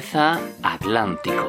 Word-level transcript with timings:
Comeza 0.00 0.40
Atlántico. 0.62 1.44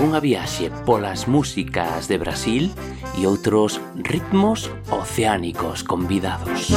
Unha 0.00 0.24
viaxe 0.24 0.72
polas 0.88 1.28
músicas 1.28 2.08
de 2.08 2.16
Brasil 2.16 2.72
e 3.20 3.28
outros 3.28 3.76
ritmos 4.00 4.72
oceánicos 4.88 5.84
convidados. 5.84 6.72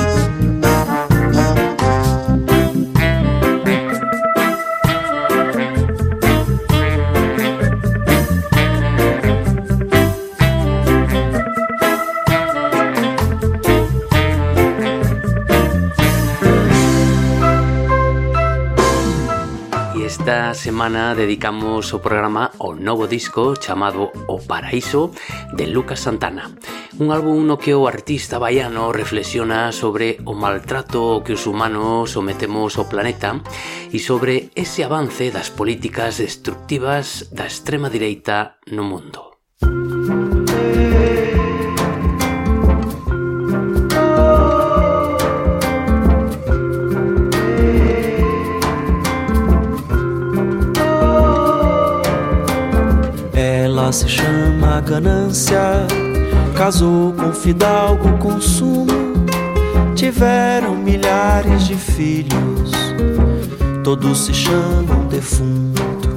semana 20.65 21.13
dedicamos 21.13 21.93
o 21.93 22.01
programa 22.01 22.49
ao 22.57 22.73
novo 22.73 23.05
disco 23.05 23.53
chamado 23.53 24.09
O 24.25 24.41
Paraíso 24.41 25.13
de 25.53 25.69
Lucas 25.69 26.01
Santana 26.01 26.57
un 26.97 27.13
álbum 27.13 27.45
no 27.45 27.61
que 27.61 27.77
o 27.77 27.85
artista 27.85 28.41
baiano 28.41 28.89
reflexiona 28.89 29.69
sobre 29.69 30.17
o 30.25 30.33
maltrato 30.33 31.21
que 31.21 31.37
os 31.37 31.45
humanos 31.45 32.17
sometemos 32.17 32.81
ao 32.81 32.89
planeta 32.89 33.45
e 33.93 34.01
sobre 34.01 34.49
ese 34.57 34.81
avance 34.81 35.29
das 35.29 35.53
políticas 35.53 36.17
destructivas 36.17 37.29
da 37.29 37.45
extrema 37.45 37.93
direita 37.93 38.57
no 38.65 38.81
mundo. 38.81 39.34
Ela 53.85 53.91
se 53.91 54.09
chama 54.09 54.81
ganância, 54.81 55.85
casou 56.55 57.13
com 57.13 57.31
fidalgo 57.31 58.17
consumo, 58.17 58.87
tiveram 59.93 60.75
milhares 60.75 61.67
de 61.67 61.75
filhos, 61.75 62.71
todos 63.83 64.25
se 64.25 64.33
chamam 64.33 65.05
defunto. 65.07 66.09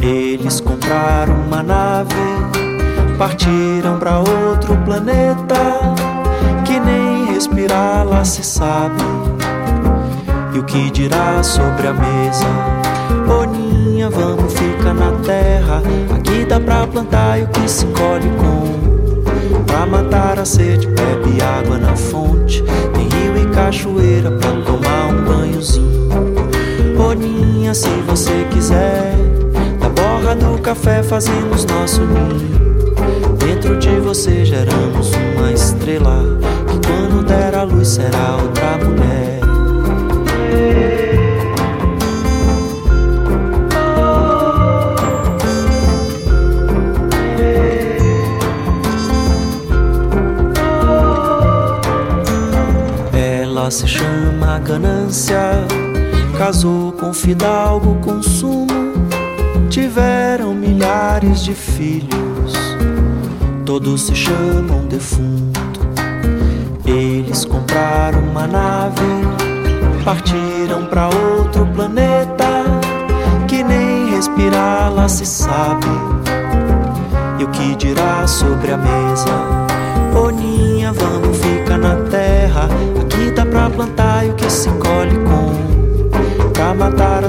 Eles 0.00 0.60
compraram 0.60 1.34
uma 1.48 1.64
nave, 1.64 2.14
partiram 3.18 3.98
para 3.98 4.20
outro 4.20 4.76
planeta, 4.84 5.80
que 6.64 6.78
nem 6.78 7.32
respirar 7.32 8.06
lá 8.06 8.24
se 8.24 8.44
sabe. 8.44 9.02
E 10.54 10.60
o 10.60 10.62
que 10.62 10.92
dirá 10.92 11.42
sobre 11.42 11.88
a 11.88 11.92
mesa? 11.92 12.46
Boninha, 13.26 14.08
vamos 14.08 14.52
ficar 14.52 14.94
na 14.94 15.10
terra. 15.24 15.82
Aqui 16.14 16.27
pra 16.60 16.86
plantar 16.86 17.38
e 17.38 17.42
o 17.44 17.48
que 17.48 17.68
se 17.68 17.86
colhe 17.86 18.30
com. 18.38 19.64
Pra 19.64 19.86
matar 19.86 20.38
a 20.38 20.44
sede, 20.44 20.86
bebe 20.86 21.42
água 21.42 21.78
na 21.78 21.96
fonte. 21.96 22.62
Tem 22.94 23.08
rio 23.08 23.42
e 23.42 23.46
cachoeira 23.54 24.30
pra 24.30 24.50
tomar 24.62 25.08
um 25.08 25.24
banhozinho. 25.24 26.08
Boninha, 26.96 27.74
se 27.74 27.88
você 28.06 28.46
quiser, 28.50 29.14
da 29.80 29.88
borra 29.88 30.34
do 30.34 30.60
café 30.60 31.02
fazemos 31.02 31.64
nosso 31.64 32.00
ninho. 32.02 32.58
Dentro 33.38 33.78
de 33.78 34.00
você 34.00 34.44
geramos 34.44 35.12
uma 35.36 35.52
estrela. 35.52 36.22
Que 36.66 36.86
quando 36.86 37.24
der 37.24 37.54
a 37.54 37.62
luz 37.62 37.88
será 37.88 38.36
outra 38.36 38.78
mulher. 38.84 39.38
Casou 56.36 56.92
com 56.92 57.14
fidalgo 57.14 57.94
consumo, 57.96 58.66
tiveram 59.70 60.54
milhares 60.54 61.42
de 61.42 61.54
filhos, 61.54 62.52
todos 63.64 64.02
se 64.02 64.14
chamam 64.14 64.86
defunto. 64.86 65.80
Eles 66.84 67.44
compraram 67.46 68.20
uma 68.20 68.46
nave, 68.46 69.02
partiram 70.04 70.84
para 70.86 71.06
outro 71.06 71.66
planeta, 71.74 72.64
que 73.46 73.62
nem 73.62 74.10
respirar 74.10 74.92
lá 74.92 75.08
se 75.08 75.24
sabe. 75.24 75.86
E 77.38 77.44
o 77.44 77.48
que 77.48 77.74
dirá 77.76 78.26
sobre 78.26 78.72
a 78.72 78.76
mesa? 78.76 79.66
Boninha, 80.12 80.92
vamos 80.92 81.36
ficar 81.38 81.57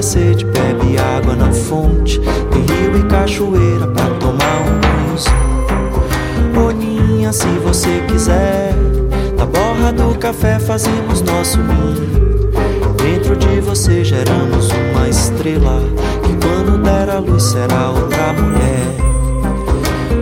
a 0.00 0.02
sede, 0.02 0.44
bebe 0.46 0.98
água 0.98 1.36
na 1.36 1.52
fonte. 1.52 2.20
Tem 2.50 2.62
rio 2.62 2.98
e 2.98 3.02
cachoeira 3.04 3.86
pra 3.88 4.06
tomar 4.18 4.62
um 4.66 4.80
banhozinho. 4.80 6.54
Boninha, 6.54 7.32
se 7.32 7.46
você 7.62 8.02
quiser, 8.08 8.74
da 9.36 9.44
borra 9.44 9.92
do 9.92 10.18
café 10.18 10.58
fazemos 10.58 11.22
nosso 11.22 11.58
ninho. 11.58 12.50
Dentro 12.96 13.36
de 13.36 13.60
você 13.60 14.02
geramos 14.02 14.70
uma 14.70 15.08
estrela. 15.08 15.80
Que 16.22 16.34
quando 16.46 16.82
der 16.82 17.10
a 17.10 17.18
luz 17.18 17.42
será 17.42 17.90
outra 17.90 18.32
mulher. 18.32 18.96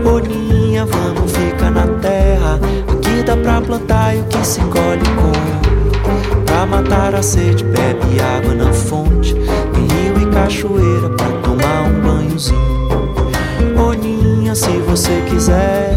Boninha, 0.03 0.85
vamos 0.87 1.31
ficar 1.33 1.71
na 1.71 1.87
terra. 2.01 2.59
Aqui 2.89 3.23
dá 3.25 3.37
pra 3.37 3.61
plantar 3.61 4.17
e 4.17 4.21
o 4.21 4.25
que 4.25 4.47
se 4.47 4.61
colhe 4.61 5.09
com. 5.17 6.45
Pra 6.45 6.67
matar 6.67 7.15
a 7.15 7.23
sede, 7.23 7.63
bebe 7.65 8.21
água 8.21 8.55
na 8.55 8.73
fonte. 8.73 9.37
Cachoeira 10.39 11.11
pra 11.11 11.27
tomar 11.43 11.83
um 11.83 12.01
banhozinho. 12.01 12.89
Boninha, 13.77 14.55
se 14.55 14.71
você 14.87 15.21
quiser, 15.29 15.97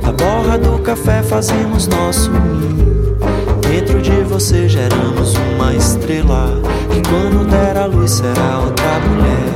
da 0.00 0.12
borra 0.12 0.56
do 0.56 0.78
café 0.78 1.20
fazemos 1.20 1.88
nosso 1.88 2.30
ninho. 2.30 3.16
Dentro 3.60 4.00
de 4.00 4.22
você 4.22 4.68
geramos 4.68 5.34
uma 5.34 5.74
estrela. 5.74 6.62
Que 6.92 7.02
quando 7.08 7.44
der 7.50 7.76
a 7.76 7.86
luz 7.86 8.12
será 8.12 8.60
outra 8.60 9.00
mulher. 9.00 9.52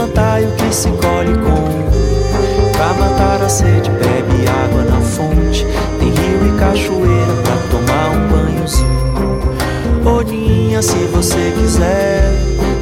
Plantar 0.00 0.40
o 0.42 0.52
que 0.52 0.74
se 0.74 0.88
colhe 0.88 1.34
com. 1.34 2.70
Pra 2.72 2.94
matar 2.94 3.42
a 3.42 3.48
sede, 3.48 3.90
bebe 3.90 4.48
água 4.48 4.84
na 4.84 5.00
fonte. 5.00 5.66
Tem 5.98 6.08
rio 6.08 6.54
e 6.54 6.58
cachoeira 6.58 7.34
pra 7.42 7.56
tomar 7.70 8.10
um 8.16 8.28
banhozinho. 8.28 10.00
Boninha, 10.02 10.80
se 10.80 10.96
você 11.12 11.52
quiser, 11.58 12.22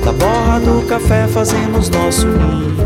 da 0.05 0.13
borra 0.13 0.61
do 0.61 0.87
café 0.87 1.27
fazemos 1.27 1.91
nosso 1.91 2.27
ninho. 2.27 2.77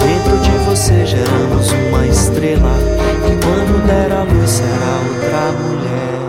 Dentro 0.00 0.36
de 0.38 0.50
você 0.68 1.06
geramos 1.06 1.70
uma 1.72 2.06
estrela. 2.06 2.76
Que 3.24 3.46
quando 3.46 3.86
der 3.86 4.12
a 4.12 4.24
luz 4.24 4.50
será 4.50 4.98
outra 5.08 5.52
mulher. 5.62 6.23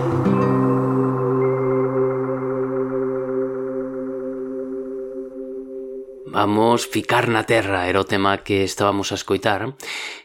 Vamos 6.36 6.84
ficar 6.84 7.32
na 7.32 7.48
terra 7.48 7.88
era 7.88 8.04
o 8.04 8.04
tema 8.04 8.44
que 8.44 8.68
estábamos 8.68 9.16
a 9.16 9.16
escoitar 9.16 9.72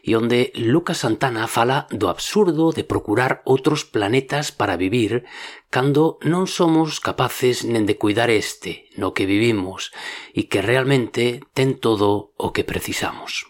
e 0.03 0.11
onde 0.19 0.51
Lucas 0.59 1.07
Santana 1.07 1.47
fala 1.47 1.87
do 1.87 2.11
absurdo 2.11 2.75
de 2.75 2.83
procurar 2.83 3.39
outros 3.47 3.87
planetas 3.87 4.51
para 4.51 4.75
vivir 4.75 5.23
cando 5.71 6.19
non 6.27 6.51
somos 6.51 6.99
capaces 6.99 7.63
nen 7.63 7.87
de 7.87 7.95
cuidar 7.95 8.27
este 8.27 8.91
no 8.99 9.15
que 9.15 9.23
vivimos 9.23 9.95
e 10.35 10.51
que 10.51 10.59
realmente 10.59 11.39
ten 11.55 11.79
todo 11.79 12.35
o 12.35 12.51
que 12.51 12.67
precisamos. 12.67 13.47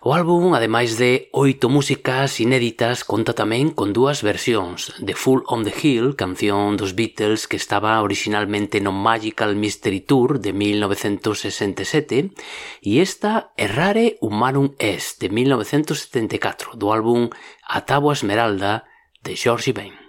O 0.00 0.14
álbum, 0.14 0.54
ademais 0.54 0.94
de 0.96 1.26
oito 1.34 1.66
músicas 1.66 2.38
inéditas, 2.38 3.02
conta 3.02 3.34
tamén 3.34 3.74
con 3.74 3.90
dúas 3.90 4.22
versións, 4.22 4.94
de 5.02 5.10
Full 5.10 5.42
on 5.50 5.66
the 5.66 5.74
Hill, 5.74 6.14
canción 6.14 6.78
dos 6.78 6.94
Beatles 6.94 7.50
que 7.50 7.58
estaba 7.58 7.98
originalmente 7.98 8.78
no 8.78 8.94
Magical 8.94 9.58
Mystery 9.58 10.06
Tour 10.06 10.38
de 10.38 10.54
1967, 10.54 12.30
e 12.78 13.02
esta 13.02 13.50
Errare 13.58 14.22
Humanum 14.22 14.78
Est 14.78 15.18
de 15.18 15.34
1974, 15.34 16.78
do 16.78 16.94
álbum 16.94 17.26
A 17.66 17.82
Tábua 17.82 18.14
Esmeralda 18.14 18.86
de 19.26 19.34
George 19.34 19.74
Bain. 19.74 20.07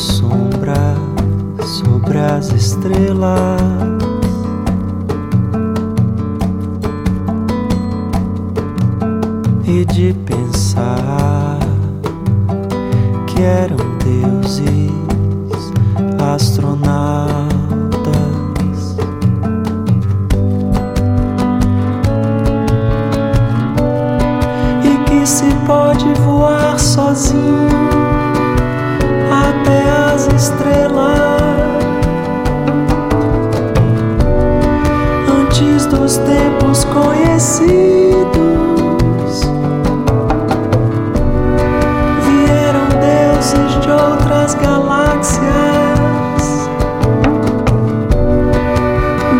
sombra 0.00 0.96
sobre 1.62 2.18
as 2.18 2.50
estrelas. 2.52 3.60
E 9.64 9.84
de 9.84 10.12
pensar 10.24 11.58
que 13.26 13.42
eram 13.42 13.76
deuses 14.02 14.90
astronautas. 16.34 17.50
E 24.82 24.98
que 25.04 25.26
se 25.26 25.54
pode 25.66 26.12
voar 26.24 26.78
sozinho 26.80 27.89
estrela. 30.40 31.14
Antes 35.28 35.84
dos 35.86 36.16
tempos 36.16 36.84
conhecidos 36.84 37.70
vieram 42.24 42.88
deuses 43.00 43.72
de 43.82 43.90
outras 43.90 44.54
galáxias 44.54 45.40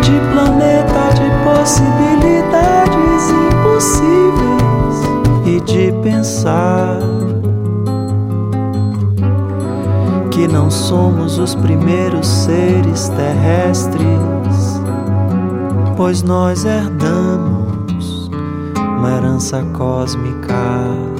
de 0.03 0.19
planeta 0.31 1.03
de 1.15 1.27
possibilidades 1.43 3.21
impossíveis 3.49 4.97
e 5.47 5.59
de 5.61 5.91
pensar. 6.03 7.20
George 10.41 10.91
Bain. 10.91 11.41
os 11.43 11.55
primeiros 11.55 12.27
seres 12.27 13.09
terrestres, 13.09 14.81
pois 15.95 16.23
nós 16.23 16.65
herdamos 16.65 18.29
uma 18.97 19.11
herança 19.11 19.63
cósmica. 19.73 21.10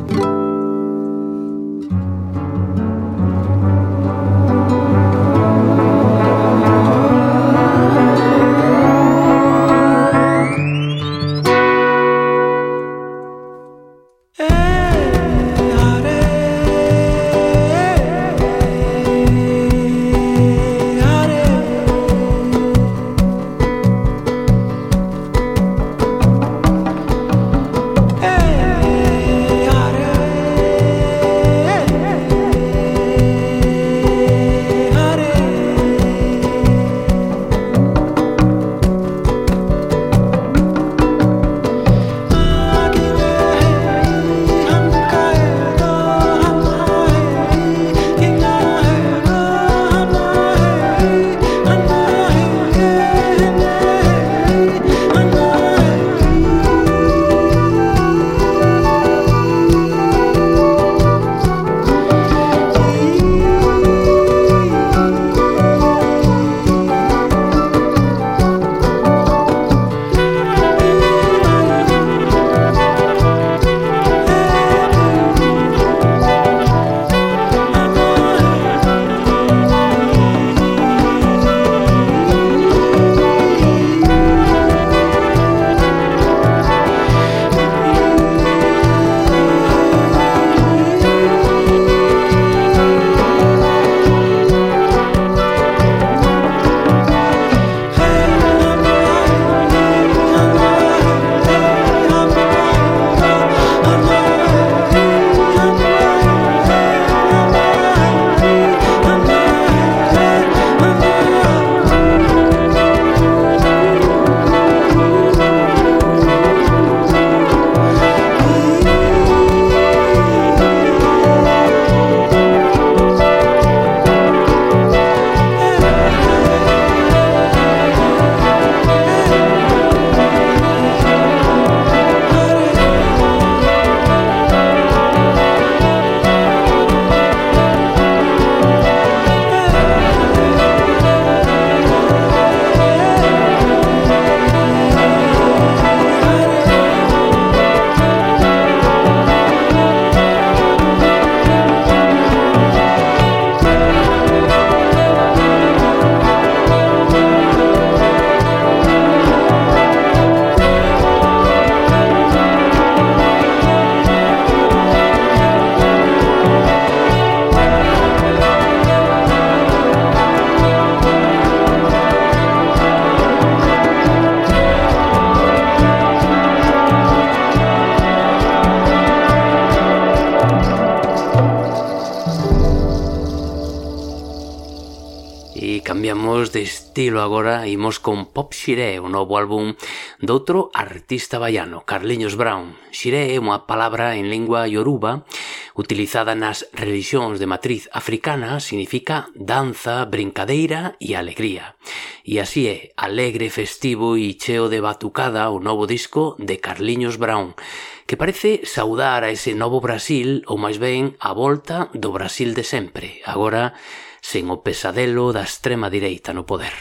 estilo 186.92 187.22
agora 187.22 187.68
imos 187.68 188.04
con 188.04 188.26
Pop 188.36 188.52
Xiré, 188.52 189.00
o 189.00 189.08
novo 189.08 189.40
álbum 189.40 189.80
doutro 190.20 190.68
artista 190.76 191.40
baiano, 191.40 191.88
Carliños 191.88 192.36
Brown. 192.36 192.76
Xiré 192.92 193.32
é 193.32 193.40
unha 193.40 193.64
palabra 193.64 194.20
en 194.20 194.28
lingua 194.28 194.68
yoruba 194.68 195.24
utilizada 195.72 196.36
nas 196.36 196.68
religións 196.76 197.40
de 197.40 197.48
matriz 197.48 197.88
africana, 197.96 198.60
significa 198.60 199.32
danza, 199.40 200.04
brincadeira 200.04 201.00
e 201.00 201.16
alegría. 201.16 201.80
E 202.28 202.44
así 202.44 202.68
é, 202.68 202.92
alegre, 203.00 203.48
festivo 203.48 204.20
e 204.20 204.36
cheo 204.36 204.68
de 204.68 204.84
batucada 204.84 205.48
o 205.48 205.64
novo 205.64 205.88
disco 205.88 206.36
de 206.44 206.60
Carliños 206.60 207.16
Brown, 207.16 207.56
que 208.04 208.20
parece 208.20 208.68
saudar 208.68 209.24
a 209.24 209.32
ese 209.32 209.56
novo 209.56 209.80
Brasil, 209.80 210.44
ou 210.44 210.60
máis 210.60 210.76
ben 210.76 211.16
a 211.24 211.32
volta 211.32 211.88
do 211.96 212.12
Brasil 212.12 212.52
de 212.52 212.68
sempre. 212.68 213.24
Agora, 213.24 213.80
sen 214.22 214.50
o 214.50 214.62
pesadelo 214.62 215.34
da 215.34 215.42
extrema 215.42 215.90
direita 215.90 216.32
no 216.32 216.46
poder. 216.46 216.74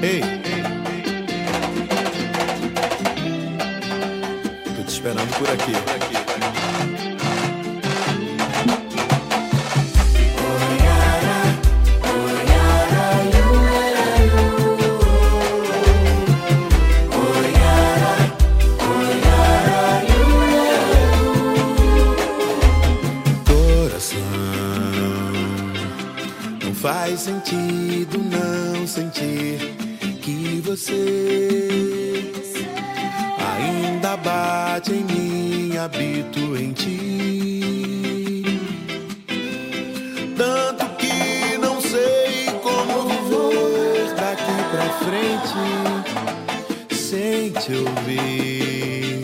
Hey. 0.00 0.20
Tô 4.76 4.82
te 4.82 4.90
esperando 4.90 5.32
por 5.38 5.50
aqui. 5.50 5.72
Por 5.72 5.94
aqui. 5.94 6.25
Sentido 27.26 28.18
não 28.18 28.86
sentir 28.86 29.58
que 30.22 30.62
você 30.64 32.30
ainda 33.58 34.16
bate 34.18 34.92
em 34.92 35.02
mim, 35.02 35.76
habito 35.76 36.56
em 36.56 36.72
ti. 36.72 38.44
Tanto 40.36 40.86
que 40.98 41.58
não 41.58 41.80
sei 41.80 42.46
como 42.62 43.08
viver 43.08 44.14
daqui 44.14 44.62
pra 44.70 44.88
frente 45.04 45.58
sem 46.94 47.50
te 47.50 47.72
ouvir. 47.74 49.20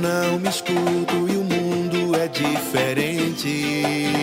Não 0.00 0.38
me 0.38 0.48
escuto 0.48 1.28
e 1.28 1.36
o 1.36 1.42
mundo 1.42 2.14
é 2.14 2.28
diferente. 2.28 4.17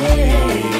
yeah. 0.00 0.77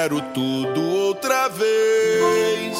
Quero 0.00 0.22
tudo 0.32 0.80
outra 0.80 1.48
vez. 1.48 2.78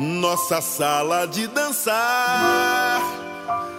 Nossa 0.00 0.60
sala 0.60 1.26
de 1.26 1.46
dançar. 1.46 3.00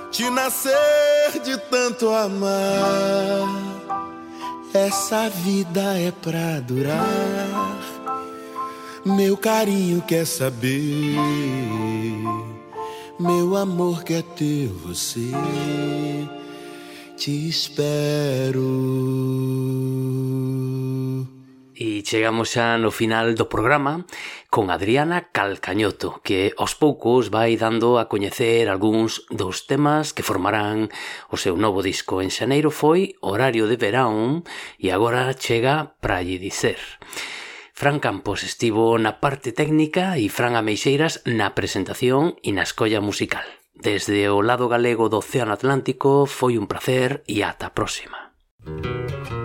Te 0.10 0.30
nascer 0.30 1.42
de 1.44 1.58
tanto 1.70 2.10
amar. 2.10 3.46
Essa 4.74 5.30
vida 5.30 6.00
é 6.00 6.12
pra 6.12 6.62
durar. 6.62 7.78
Meu 9.04 9.36
carinho 9.36 10.02
quer 10.02 10.26
saber. 10.26 11.18
Meu 13.20 13.58
amor 13.58 14.06
quer 14.06 14.24
ter 14.24 14.68
você. 14.70 15.30
Te 17.18 17.50
espero. 17.50 18.64
E 21.84 22.00
chegamos 22.08 22.56
xa 22.56 22.80
no 22.80 22.96
final 22.96 23.36
do 23.36 23.52
programa 23.52 24.08
con 24.48 24.72
Adriana 24.72 25.28
Calcañoto, 25.36 26.24
que 26.24 26.56
aos 26.56 26.80
poucos 26.80 27.28
vai 27.28 27.60
dando 27.60 28.00
a 28.00 28.08
coñecer 28.08 28.72
algúns 28.72 29.28
dos 29.28 29.68
temas 29.68 30.16
que 30.16 30.24
formarán 30.24 30.88
o 31.28 31.36
seu 31.36 31.60
novo 31.60 31.84
disco. 31.84 32.24
En 32.24 32.32
xaneiro 32.32 32.72
foi 32.72 33.20
Horario 33.20 33.68
de 33.68 33.76
Verán 33.76 34.48
e 34.80 34.96
agora 34.96 35.36
chega 35.36 36.00
Pra 36.00 36.24
lle 36.24 36.40
dicer. 36.40 36.80
Fran 37.76 38.00
Campos 38.00 38.48
estivo 38.48 38.96
na 38.96 39.20
parte 39.20 39.52
técnica 39.52 40.16
e 40.16 40.32
Fran 40.32 40.56
Ameixeiras 40.56 41.20
na 41.28 41.52
presentación 41.52 42.40
e 42.40 42.56
na 42.56 42.64
escolla 42.64 43.04
musical. 43.04 43.44
Desde 43.76 44.32
o 44.32 44.40
lado 44.40 44.72
galego 44.72 45.12
do 45.12 45.20
Océano 45.20 45.52
Atlántico 45.52 46.32
foi 46.32 46.56
un 46.56 46.64
placer 46.64 47.28
e 47.28 47.44
ata 47.44 47.68
a 47.68 47.76
próxima. 47.76 48.32
Música 48.64 49.44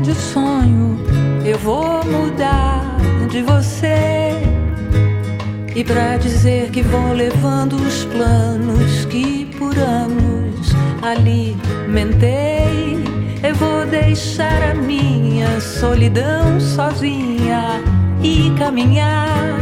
de 0.00 0.14
sonho, 0.14 0.96
eu 1.44 1.58
vou 1.58 2.04
mudar 2.04 2.96
de 3.30 3.42
você. 3.42 4.30
E 5.74 5.82
pra 5.82 6.16
dizer 6.16 6.70
que 6.70 6.82
vou 6.82 7.12
levando 7.12 7.74
os 7.74 8.04
planos 8.04 9.04
que 9.06 9.46
por 9.58 9.76
anos 9.76 10.72
alimentei, 11.02 12.96
eu 13.42 13.54
vou 13.56 13.86
deixar 13.86 14.70
a 14.70 14.74
minha 14.74 15.60
solidão 15.60 16.60
sozinha 16.60 17.80
e 18.22 18.52
caminhar. 18.56 19.58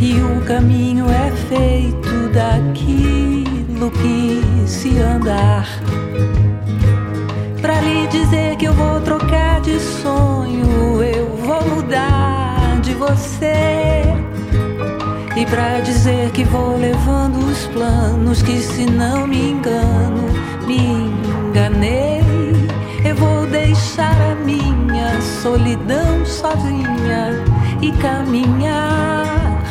E 0.00 0.14
o 0.14 0.40
caminho 0.46 1.06
é 1.10 1.30
feito 1.48 2.28
daquilo 2.32 3.90
que 3.90 4.42
se 4.66 4.98
andar. 4.98 5.89
Pra 7.60 7.78
lhe 7.82 8.06
dizer 8.06 8.56
que 8.56 8.64
eu 8.64 8.72
vou 8.72 9.00
trocar 9.02 9.60
de 9.60 9.78
sonho, 9.78 11.02
eu 11.02 11.36
vou 11.36 11.62
mudar 11.76 12.80
de 12.80 12.94
você. 12.94 14.02
E 15.36 15.44
pra 15.46 15.80
dizer 15.80 16.30
que 16.30 16.42
vou 16.44 16.78
levando 16.78 17.38
os 17.50 17.66
planos, 17.66 18.42
que 18.42 18.58
se 18.60 18.86
não 18.86 19.26
me 19.26 19.50
engano, 19.50 20.28
me 20.66 20.78
enganei. 21.48 22.20
Eu 23.04 23.14
vou 23.16 23.46
deixar 23.46 24.14
a 24.32 24.34
minha 24.36 25.20
solidão 25.42 26.24
sozinha 26.24 27.44
e 27.82 27.92
caminhar. 27.92 29.62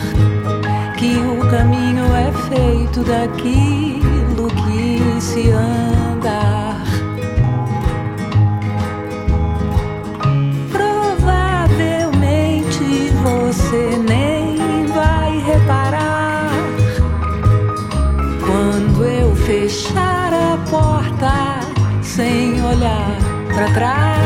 Que 0.96 1.18
o 1.18 1.50
caminho 1.50 2.06
é 2.16 2.32
feito 2.50 3.04
daquilo 3.04 4.48
que 4.48 5.22
se 5.22 5.50
anda. 5.50 5.79
Olhar 22.70 23.18
para 23.54 23.70
trás. 23.74 24.18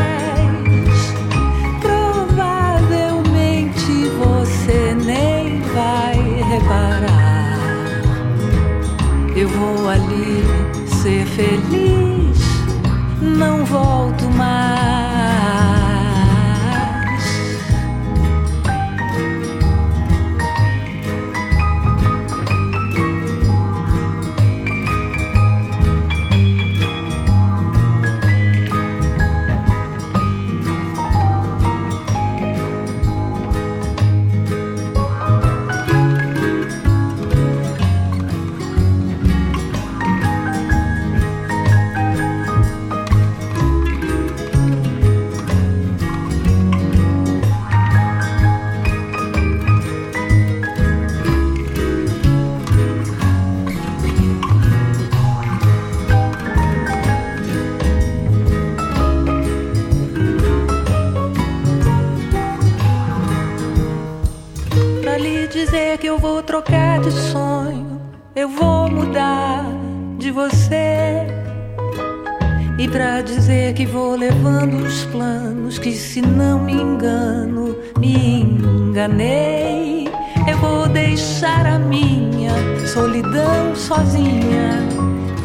Provavelmente 1.81 4.09
você 4.17 4.95
nem 5.05 5.61
vai 5.73 6.15
reparar. 6.49 7.59
Eu 9.35 9.49
vou 9.49 9.89
ali 9.89 10.45
ser 11.01 11.25
feliz, 11.25 12.37
não 13.21 13.65
volto 13.65 14.02
enganei. 79.03 80.07
Eu 80.47 80.57
vou 80.57 80.87
deixar 80.87 81.65
a 81.65 81.77
minha 81.77 82.51
solidão 82.87 83.75
sozinha 83.75 84.79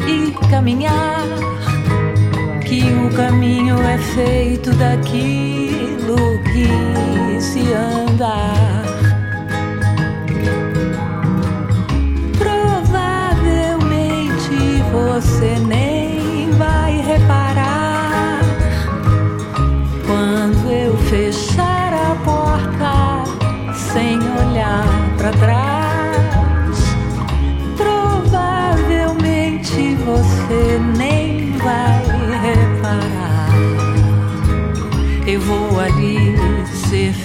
e 0.07 0.31
caminhar. 0.49 1.25
Que 2.65 2.83
o 2.83 3.13
caminho 3.15 3.75
é 3.81 3.97
feito 3.97 4.71
daquilo 4.75 6.15
que 6.43 7.41
se 7.41 7.73
anda. 7.73 8.78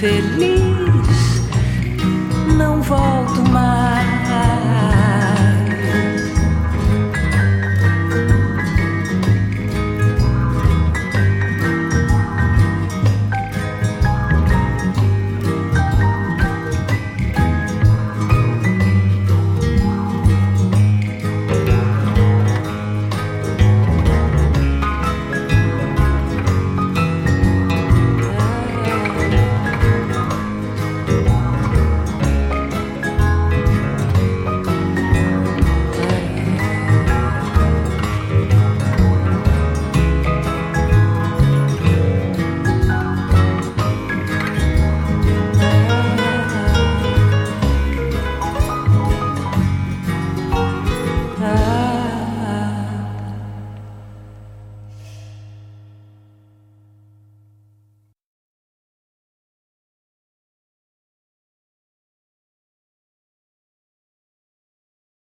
Feliz, 0.05 0.64